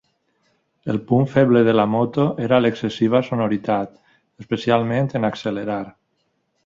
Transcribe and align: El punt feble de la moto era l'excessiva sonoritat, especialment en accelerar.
El 0.93 0.97
punt 1.09 1.27
feble 1.33 1.61
de 1.67 1.75
la 1.75 1.85
moto 1.95 2.25
era 2.45 2.59
l'excessiva 2.67 3.21
sonoritat, 3.29 3.93
especialment 4.45 5.13
en 5.21 5.29
accelerar. 5.31 5.83